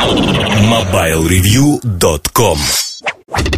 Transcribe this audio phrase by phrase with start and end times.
[0.00, 2.58] MobileReview.com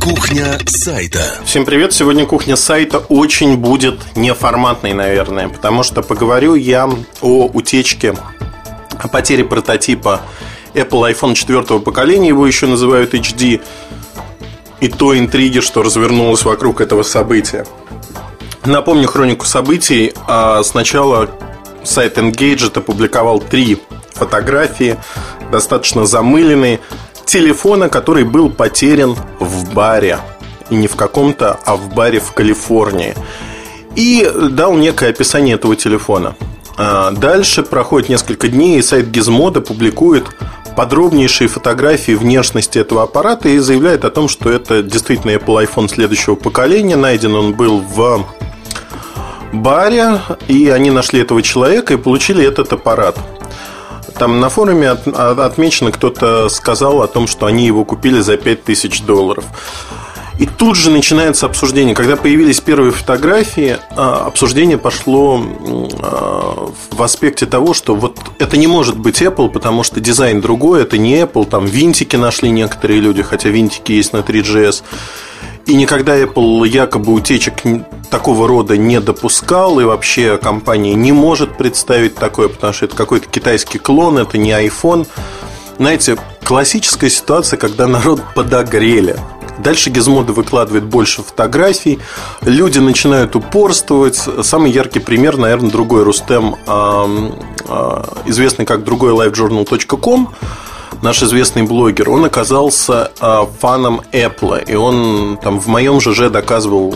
[0.00, 1.38] Кухня сайта.
[1.44, 1.92] Всем привет!
[1.92, 8.16] Сегодня кухня сайта очень будет неформатной, наверное, потому что поговорю я о утечке,
[8.98, 10.22] о потере прототипа
[10.74, 13.60] Apple iPhone 4 поколения, его еще называют HD,
[14.80, 17.64] и той интриги, что развернулось вокруг этого события.
[18.64, 20.12] Напомню хронику событий.
[20.26, 21.30] А сначала
[21.84, 23.80] сайт Engadget опубликовал три
[24.12, 24.98] фотографии,
[25.52, 26.80] достаточно замыленные,
[27.24, 30.18] телефона, который был потерян в баре.
[30.70, 33.14] И не в каком-то, а в баре в Калифорнии.
[33.94, 36.34] И дал некое описание этого телефона.
[36.76, 40.24] А дальше проходит несколько дней, и сайт Gizmodo публикует
[40.74, 46.34] подробнейшие фотографии внешности этого аппарата и заявляет о том, что это действительно Apple iPhone следующего
[46.34, 46.96] поколения.
[46.96, 48.24] Найден он был в
[49.52, 53.18] баре, и они нашли этого человека и получили этот аппарат.
[54.22, 59.02] Там на форуме от, отмечено, кто-то сказал о том, что они его купили за 5000
[59.02, 59.44] долларов.
[60.38, 61.96] И тут же начинается обсуждение.
[61.96, 65.42] Когда появились первые фотографии, а, обсуждение пошло
[65.98, 70.82] а, в аспекте того, что вот это не может быть Apple, потому что дизайн другой,
[70.82, 74.84] это не Apple, там винтики нашли некоторые люди, хотя винтики есть на 3GS.
[75.66, 77.54] И никогда Apple якобы утечек
[78.10, 83.28] такого рода не допускал, и вообще компания не может представить такое, потому что это какой-то
[83.28, 85.06] китайский клон, это не iPhone.
[85.78, 89.16] Знаете, классическая ситуация, когда народ подогрели.
[89.58, 92.00] Дальше Гизмода выкладывает больше фотографий,
[92.40, 94.20] люди начинают упорствовать.
[94.42, 96.56] Самый яркий пример, наверное, другой Рустем,
[98.26, 100.34] известный как другой livejournal.com,
[101.02, 104.64] наш известный блогер, он оказался э, фаном Apple.
[104.66, 106.94] И он там в моем ЖЖ доказывал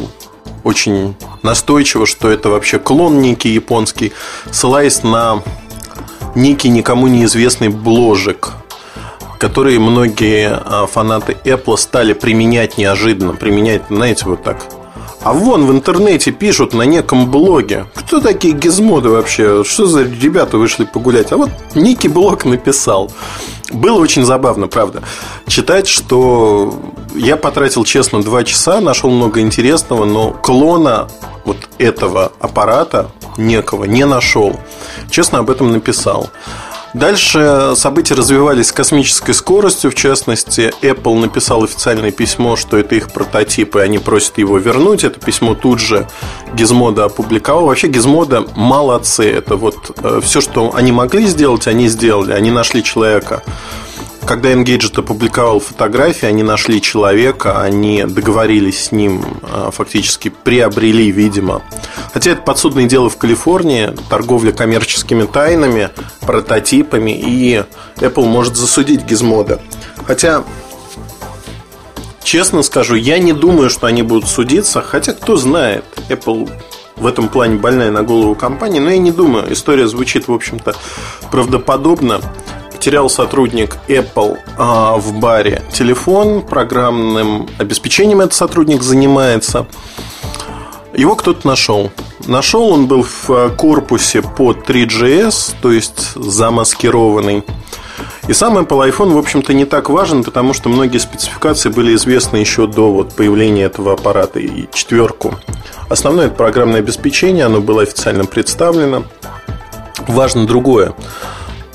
[0.64, 4.12] очень настойчиво, что это вообще клон некий японский,
[4.50, 5.42] ссылаясь на
[6.34, 8.52] некий никому неизвестный бложек,
[9.38, 14.66] который многие а, фанаты Apple стали применять неожиданно, применять, знаете, вот так–
[15.26, 17.86] а вон в интернете пишут на неком блоге.
[17.96, 19.64] Кто такие гизмоды вообще?
[19.64, 21.32] Что за ребята вышли погулять?
[21.32, 23.10] А вот некий блог написал.
[23.72, 25.02] Было очень забавно, правда.
[25.48, 26.78] Читать, что
[27.16, 31.08] я потратил, честно, два часа, нашел много интересного, но клона
[31.44, 34.54] вот этого аппарата некого не нашел.
[35.10, 36.30] Честно, об этом написал.
[36.96, 39.90] Дальше события развивались с космической скоростью.
[39.90, 45.04] В частности, Apple написал официальное письмо, что это их прототип, и они просят его вернуть.
[45.04, 46.08] Это письмо тут же
[46.54, 47.66] Gizmodo опубликовал.
[47.66, 49.30] Вообще Gizmodo молодцы.
[49.30, 52.32] Это вот э, все, что они могли сделать, они сделали.
[52.32, 53.42] Они нашли человека,
[54.26, 61.62] когда Engadget опубликовал фотографии, они нашли человека, они договорились с ним, а, фактически приобрели, видимо.
[62.12, 67.62] Хотя это подсудное дело в Калифорнии, торговля коммерческими тайнами, прототипами, и
[67.96, 69.60] Apple может засудить Gizmodo.
[70.06, 70.44] Хотя,
[72.22, 76.50] честно скажу, я не думаю, что они будут судиться, хотя кто знает, Apple
[76.96, 79.52] в этом плане больная на голову компания, но я не думаю.
[79.52, 80.74] История звучит, в общем-то,
[81.30, 82.20] правдоподобно
[82.86, 89.66] потерял сотрудник Apple а, в баре телефон, программным обеспечением этот сотрудник занимается.
[90.94, 91.90] Его кто-то нашел.
[92.28, 97.42] Нашел он был в а, корпусе под 3GS, то есть замаскированный.
[98.28, 102.36] И сам Apple iPhone, в общем-то, не так важен, потому что многие спецификации были известны
[102.36, 105.34] еще до вот появления этого аппарата и четверку.
[105.88, 109.02] Основное это программное обеспечение, оно было официально представлено.
[110.06, 110.94] Важно другое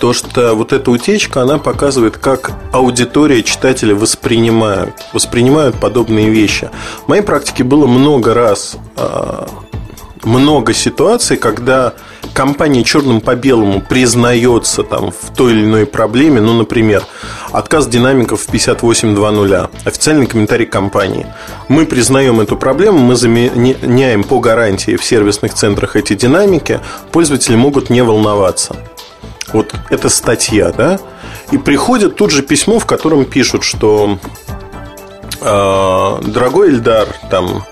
[0.01, 6.72] то, что вот эта утечка, она показывает, как аудитория читателя воспринимают, воспринимают подобные вещи.
[7.06, 9.47] В моей практике было много раз, а,
[10.23, 11.94] много ситуаций, когда
[12.34, 17.03] компания черным по белому признается там, в той или иной проблеме, ну, например,
[17.51, 21.28] отказ динамиков в 58.2.0, официальный комментарий компании.
[21.67, 26.79] Мы признаем эту проблему, мы заменяем по гарантии в сервисных центрах эти динамики,
[27.11, 28.75] пользователи могут не волноваться.
[29.53, 31.00] Вот эта статья, да?
[31.51, 34.17] И приходит тут же письмо, в котором пишут, что
[35.41, 37.64] э, дорогой Эльдар, там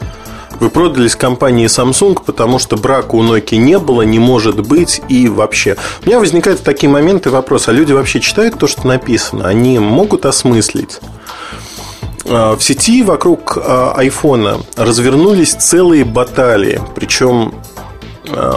[0.59, 5.29] вы продались компании Samsung, потому что брака у Nokia не было, не может быть и
[5.29, 5.77] вообще.
[6.03, 9.47] У меня возникают такие моменты вопрос, а люди вообще читают то, что написано?
[9.47, 10.99] Они могут осмыслить?
[12.25, 17.53] А, в сети вокруг а, айфона развернулись целые баталии, причем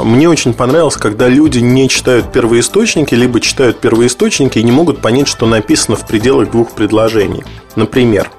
[0.04, 5.28] мне очень понравилось, когда люди не читают первоисточники, либо читают первоисточники и не могут понять,
[5.28, 7.44] что написано в пределах двух предложений.
[7.76, 8.30] Например,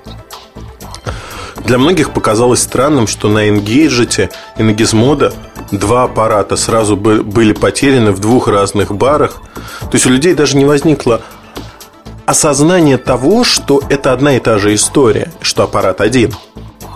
[1.65, 5.33] для многих показалось странным, что на Engage и на Gizmodo
[5.71, 9.41] два аппарата сразу были потеряны в двух разных барах.
[9.81, 11.21] То есть у людей даже не возникло
[12.25, 16.33] осознание того, что это одна и та же история, что аппарат один.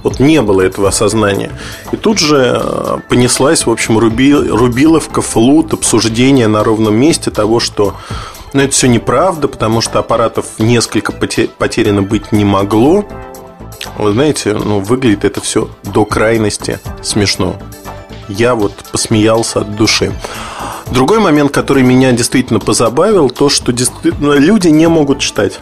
[0.08, 1.52] Вот не было этого осознания.
[1.92, 7.60] И тут же э, понеслась, в общем, руби, рубиловка, флут, обсуждение на ровном месте того,
[7.60, 7.94] что
[8.54, 13.06] ну, это все неправда, потому что аппаратов несколько потеряно быть не могло.
[13.98, 17.58] Вы знаете, ну, выглядит это все до крайности смешно.
[18.30, 20.14] Я вот посмеялся от души.
[20.90, 23.74] Другой момент, который меня действительно позабавил, то, что
[24.22, 25.60] люди не могут читать.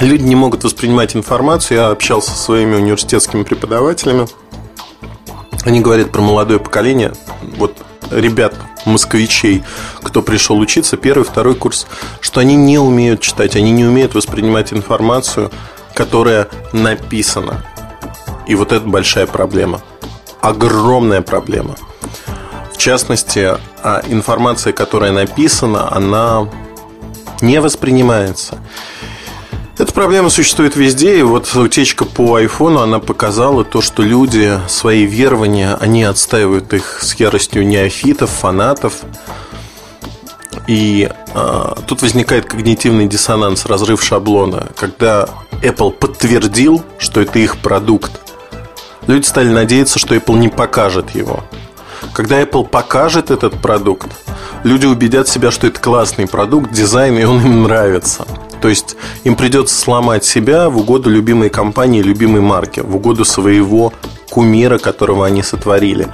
[0.00, 1.78] Люди не могут воспринимать информацию.
[1.78, 4.28] Я общался со своими университетскими преподавателями.
[5.64, 7.12] Они говорят про молодое поколение.
[7.56, 7.76] Вот
[8.10, 8.54] ребят,
[8.84, 9.64] москвичей,
[10.02, 11.86] кто пришел учиться, первый, второй курс,
[12.20, 15.50] что они не умеют читать, они не умеют воспринимать информацию,
[15.94, 17.64] которая написана.
[18.46, 19.80] И вот это большая проблема.
[20.40, 21.74] Огромная проблема.
[22.72, 26.48] В частности, а информация, которая написана, она
[27.40, 28.58] не воспринимается.
[29.78, 35.04] Эта проблема существует везде, и вот утечка по айфону, она показала то, что люди свои
[35.04, 39.02] верования, они отстаивают их с яростью неофитов, фанатов.
[40.66, 44.66] И э, тут возникает когнитивный диссонанс, разрыв шаблона.
[44.74, 45.28] Когда
[45.62, 48.10] Apple подтвердил, что это их продукт,
[49.06, 51.44] люди стали надеяться, что Apple не покажет его.
[52.12, 54.08] Когда Apple покажет этот продукт,
[54.64, 58.26] люди убедят себя, что это классный продукт, дизайн, и он им нравится.
[58.60, 63.92] То есть им придется сломать себя в угоду любимой компании, любимой марки, в угоду своего
[64.30, 66.08] кумира, которого они сотворили.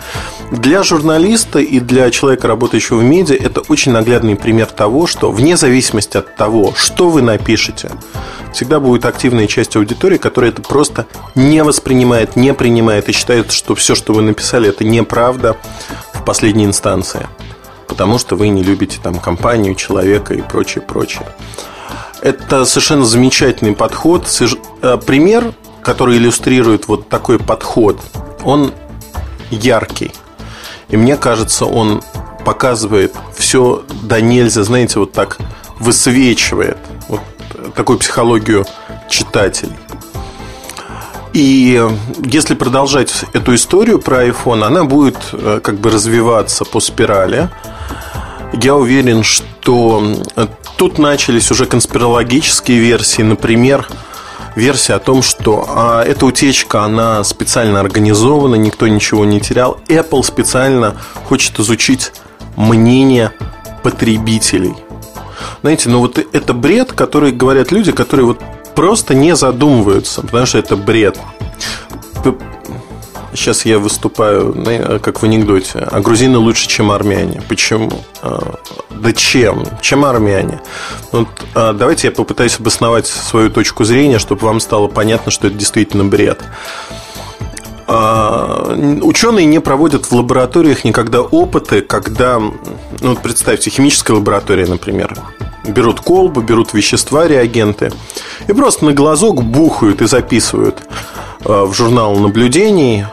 [0.53, 5.57] Для журналиста и для человека, работающего в медиа, это очень наглядный пример того, что вне
[5.57, 7.91] зависимости от того, что вы напишете,
[8.53, 13.75] всегда будет активная часть аудитории, которая это просто не воспринимает, не принимает и считает, что
[13.75, 15.57] все, что вы написали, это неправда
[16.13, 17.27] в последней инстанции.
[17.89, 21.27] Потому что вы не любите там компанию, человека и прочее, прочее.
[22.25, 24.27] Это совершенно замечательный подход.
[24.81, 28.01] Э, пример, который иллюстрирует вот такой подход,
[28.43, 28.73] он
[29.51, 30.11] яркий.
[30.89, 32.03] И мне кажется, он
[32.47, 35.37] показывает все до нельзя, знаете, вот так
[35.79, 36.79] высвечивает
[37.09, 37.21] вот
[37.75, 38.65] такую психологию
[39.11, 39.77] читателей.
[41.35, 41.87] И
[42.25, 47.51] если продолжать эту историю про iPhone, она будет э, как бы развиваться по спирали.
[48.55, 50.03] Я уверен, что
[50.77, 53.87] тут начались уже конспирологические версии, например,
[54.57, 59.81] версия о том, что а, эта утечка, она специально организована, никто ничего не терял.
[59.89, 62.13] Apple специально хочет изучить
[62.57, 63.33] мнение
[63.83, 64.75] потребителей.
[65.63, 68.41] Знаете, ну вот это бред, который говорят люди, которые вот
[68.75, 71.19] просто не задумываются, потому что это бред.
[73.35, 74.55] Сейчас я выступаю
[75.03, 75.81] как в анекдоте.
[75.91, 77.43] А грузины лучше, чем армяне.
[77.49, 77.91] Почему?
[78.23, 78.61] А,
[78.91, 79.65] да чем?
[79.81, 80.61] Чем армяне?
[81.11, 85.57] Вот, а, давайте я попытаюсь обосновать свою точку зрения, чтобы вам стало понятно, что это
[85.57, 86.43] действительно бред.
[87.89, 88.73] А,
[89.03, 92.41] ученые не проводят в лабораториях никогда опыты, когда,
[93.01, 95.13] ну, представьте, химическая лаборатория, например,
[95.67, 97.93] берут колбу, берут вещества, реагенты
[98.47, 100.79] и просто на глазок бухают и записывают
[101.41, 103.05] в журнал наблюдений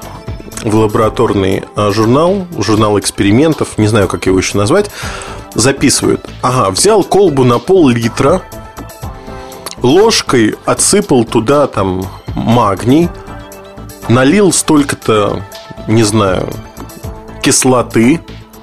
[0.63, 4.91] в лабораторный а, журнал, журнал экспериментов, не знаю, как его еще назвать,
[5.53, 6.27] записывают.
[6.41, 8.41] Ага, взял колбу на пол-литра,
[9.81, 12.05] ложкой отсыпал туда там
[12.35, 13.09] магний,
[14.07, 15.43] налил столько-то,
[15.87, 16.49] не знаю,
[17.41, 18.21] кислоты,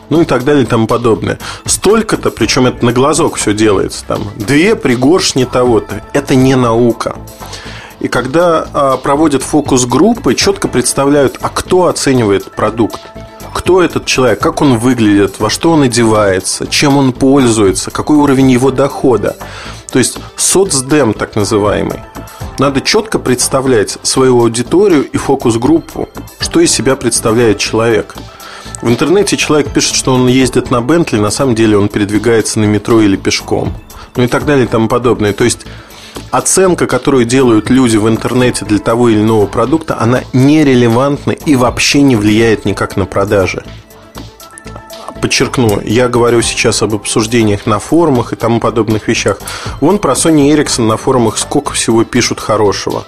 [0.08, 1.38] ну и так далее и тому подобное.
[1.64, 6.02] Столько-то, причем это на глазок все делается там, две пригоршни того-то.
[6.12, 7.16] Это не наука.
[8.00, 13.00] И когда а, проводят фокус-группы, четко представляют, а кто оценивает продукт.
[13.52, 18.50] Кто этот человек, как он выглядит, во что он одевается, чем он пользуется, какой уровень
[18.50, 19.36] его дохода.
[19.90, 22.00] То есть соцдем так называемый.
[22.58, 26.08] Надо четко представлять свою аудиторию и фокус-группу,
[26.40, 28.14] что из себя представляет человек.
[28.80, 32.64] В интернете человек пишет, что он ездит на Бентли, на самом деле он передвигается на
[32.64, 33.72] метро или пешком.
[34.16, 35.32] Ну и так далее и тому подобное.
[35.32, 35.66] То есть
[36.30, 42.02] оценка, которую делают люди в интернете для того или иного продукта, она нерелевантна и вообще
[42.02, 43.64] не влияет никак на продажи.
[45.20, 49.38] Подчеркну, я говорю сейчас об обсуждениях на форумах и тому подобных вещах.
[49.80, 53.04] Вон про Sony Ericsson на форумах сколько всего пишут хорошего.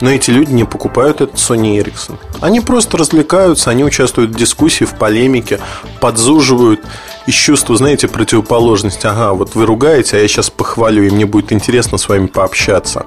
[0.00, 2.16] Но эти люди не покупают этот Sony Ericsson.
[2.40, 5.58] Они просто развлекаются, они участвуют в дискуссии, в полемике,
[6.00, 6.80] подзуживают
[7.26, 9.04] из чувства, знаете, противоположность.
[9.04, 13.06] Ага, вот вы ругаете, а я сейчас похвалю, и мне будет интересно с вами пообщаться.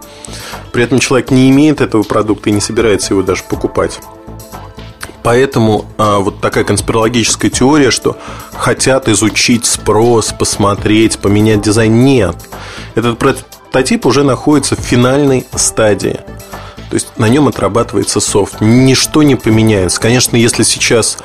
[0.72, 4.00] При этом человек не имеет этого продукта и не собирается его даже покупать.
[5.24, 8.18] Поэтому а, вот такая конспирологическая теория, что
[8.54, 12.36] хотят изучить спрос, посмотреть, поменять дизайн, нет.
[12.96, 16.20] Этот прототип уже находится в финальной стадии.
[16.89, 18.62] То есть на нем отрабатывается софт.
[18.62, 20.01] Ничто не поменяется.
[20.01, 21.17] Конечно, если сейчас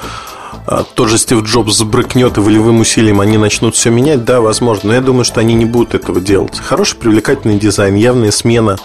[0.66, 4.88] а, тот же Стив Джобс забрыкнет и волевым усилием они начнут все менять, да, возможно.
[4.88, 6.58] Но я думаю, что они не будут этого делать.
[6.58, 8.78] Хороший привлекательный дизайн, явная смена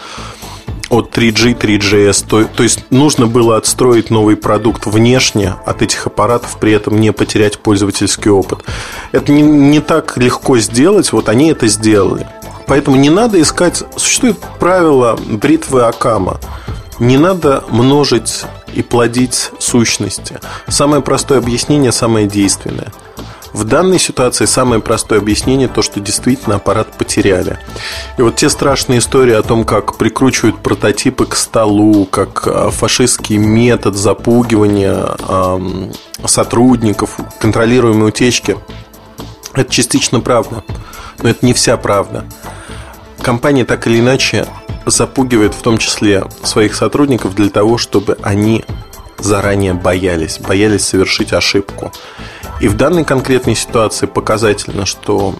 [0.89, 2.25] от 3G, 3GS.
[2.27, 7.13] То, то есть нужно было отстроить новый продукт внешне от этих аппаратов, при этом не
[7.13, 8.59] потерять пользовательский опыт.
[9.11, 12.27] Это не, не так легко сделать, вот они это сделали.
[12.67, 13.83] Поэтому не надо искать...
[13.95, 16.39] Существует правило бритвы Акама.
[16.99, 20.39] Не надо множить и плодить сущности.
[20.67, 22.91] Самое простое объяснение, самое действенное–
[23.53, 27.57] в данной ситуации самое простое объяснение то, что действительно аппарат потеряли.
[28.17, 33.37] И вот те страшные истории о том, как прикручивают прототипы к столу, как а, фашистский
[33.37, 35.07] метод запугивания
[36.25, 38.57] сотрудников, контролируемые утечки,
[39.53, 40.63] это частично правда.
[41.21, 42.25] Но это не вся правда.
[43.21, 44.45] Компания так или иначе
[44.89, 48.65] запугивает в том числе своих сотрудников для того, чтобы они
[49.17, 51.91] заранее боялись, боялись совершить ошибку.
[52.59, 55.35] И в данной конкретной ситуации показательно, что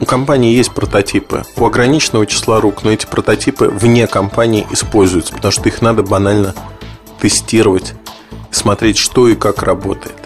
[0.00, 5.52] у компании есть прототипы у ограниченного числа рук, но эти прототипы вне компании используются, потому
[5.52, 6.54] что их надо банально
[7.20, 7.94] тестировать,
[8.50, 10.16] смотреть, что и как работает.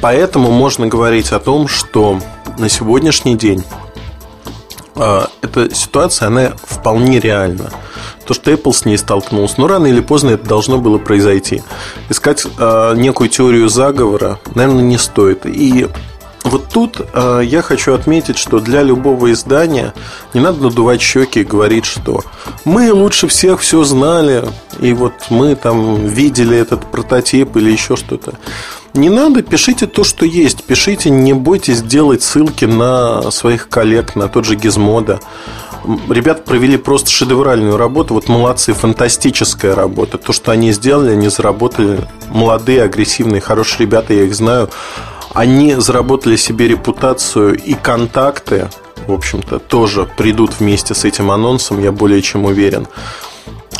[0.00, 2.20] Поэтому можно говорить о том, что
[2.58, 3.64] на сегодняшний день
[4.96, 7.70] э, эта ситуация, она вполне реальна
[8.26, 9.54] то, что Apple с ней столкнулся.
[9.58, 11.62] Но рано или поздно это должно было произойти.
[12.08, 15.46] Искать э, некую теорию заговора, наверное, не стоит.
[15.46, 15.88] И
[16.46, 19.94] вот тут э, я хочу отметить, что для любого издания
[20.32, 22.22] не надо надувать щеки и говорить, что
[22.64, 24.44] мы лучше всех все знали,
[24.78, 28.34] и вот мы там видели этот прототип или еще что-то.
[28.94, 30.62] Не надо, пишите то, что есть.
[30.62, 35.20] Пишите, не бойтесь делать ссылки на своих коллег, на тот же Gizmodo.
[36.08, 38.14] Ребята провели просто шедевральную работу.
[38.14, 40.18] Вот молодцы, фантастическая работа.
[40.18, 44.70] То, что они сделали, они заработали молодые, агрессивные, хорошие ребята, я их знаю.
[45.34, 48.68] Они заработали себе репутацию и контакты,
[49.06, 52.88] в общем-то, тоже придут вместе с этим анонсом, я более чем уверен.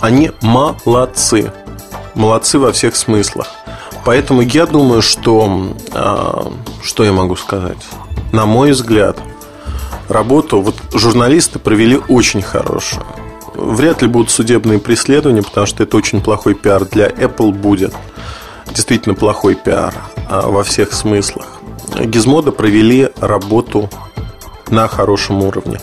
[0.00, 1.52] Они молодцы.
[2.14, 3.48] Молодцы во всех смыслах.
[4.04, 5.72] Поэтому я думаю, что...
[5.92, 7.78] А, что я могу сказать?
[8.32, 9.18] На мой взгляд,
[10.08, 13.04] работу вот журналисты провели очень хорошую.
[13.54, 17.94] Вряд ли будут судебные преследования, потому что это очень плохой пиар для Apple будет.
[18.66, 19.94] Действительно плохой пиар
[20.28, 21.46] а, во всех смыслах.
[22.04, 23.88] Гизмода провели работу
[24.68, 25.80] на хорошем уровне.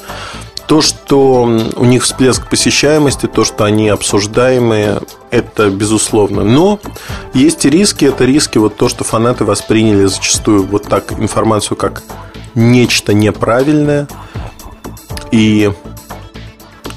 [0.67, 6.43] То, что у них всплеск посещаемости, то, что они обсуждаемые, это безусловно.
[6.43, 6.79] Но
[7.33, 8.05] есть и риски.
[8.05, 12.03] Это риски, вот то, что фанаты восприняли зачастую вот так информацию, как
[12.55, 14.07] нечто неправильное.
[15.31, 15.71] И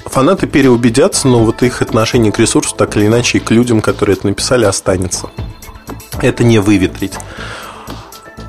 [0.04, 4.16] фанаты переубедятся, но вот их отношение к ресурсу, так или иначе, и к людям, которые
[4.16, 5.28] это написали, останется.
[6.20, 7.14] Это не выветрить.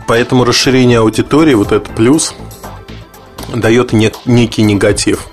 [0.08, 2.34] Поэтому расширение аудитории, вот этот плюс,
[3.54, 5.28] дает некий негатив.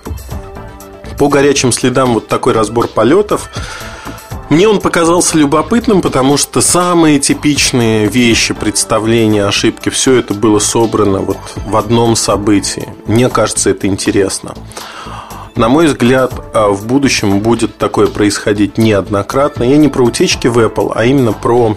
[1.19, 3.51] По горячим следам вот такой разбор полетов–
[4.55, 11.19] мне он показался любопытным, потому что самые типичные вещи, представления, ошибки, все это было собрано
[11.19, 12.87] вот в одном событии.
[13.07, 14.55] Мне кажется, это интересно.
[15.57, 19.65] На мой взгляд, а, в будущем будет такое происходить неоднократно.
[19.65, 21.77] Я не про утечки в Apple, а именно про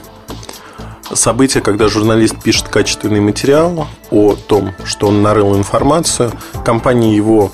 [1.12, 6.32] события, когда журналист пишет качественный материал о том, что он нарыл информацию,
[6.64, 7.52] компания его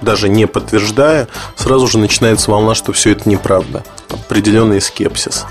[0.00, 3.84] даже не подтверждая, сразу же начинается волна, что все это неправда.
[4.10, 5.44] Определенный скепсис.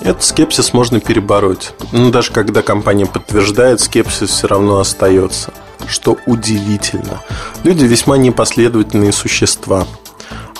[0.00, 1.72] Этот скепсис можно перебороть.
[1.92, 5.52] Но даже когда компания подтверждает, скепсис все равно остается.
[5.86, 7.20] Что удивительно.
[7.64, 9.86] Люди весьма непоследовательные существа.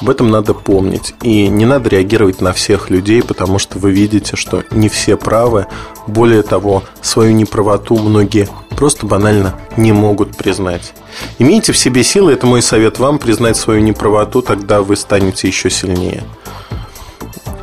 [0.01, 1.15] Об этом надо помнить.
[1.23, 5.67] И не надо реагировать на всех людей, потому что вы видите, что не все правы.
[6.07, 10.95] Более того, свою неправоту многие просто банально не могут признать.
[11.39, 15.69] Имейте в себе силы, это мой совет вам, признать свою неправоту, тогда вы станете еще
[15.69, 16.23] сильнее.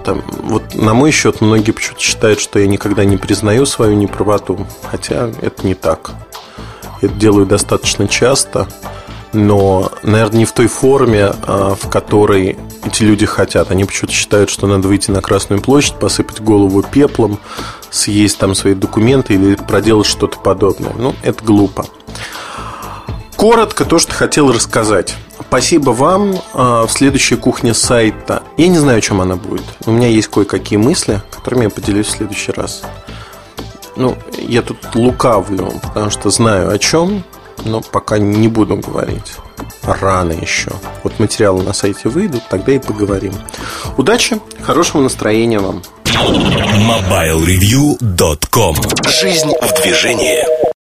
[0.06, 4.68] Там, вот на мой счет многие почему-то считают, что я никогда не признаю свою неправоту,
[4.84, 6.12] хотя это не так.
[7.02, 8.68] Я это делаю достаточно часто,
[9.34, 13.72] но, наверное, не в той форме, а, в которой эти люди хотят.
[13.72, 17.40] Они почему-то считают, что надо выйти на Красную площадь, посыпать голову пеплом,
[17.90, 20.94] съесть там свои документы или проделать что-то подобное.
[20.98, 21.86] Ну, это глупо.
[23.36, 25.16] Коротко то, что хотел рассказать.
[25.56, 26.36] Спасибо вам.
[26.54, 28.44] А, в следующей кухне сайта.
[28.58, 29.64] Я не знаю, о чем она будет.
[29.86, 32.82] У меня есть кое-какие мысли, которыми я поделюсь в следующий раз.
[33.96, 37.24] Ну, я тут лукавлю, потому что знаю о чем,
[37.64, 39.36] но пока не буду говорить.
[39.84, 40.72] Рано еще.
[41.04, 43.32] Вот материалы на сайте выйдут, тогда и поговорим.
[43.96, 45.82] Удачи, хорошего настроения вам.
[46.04, 48.76] MobileReview.com
[49.08, 50.65] Жизнь в движении.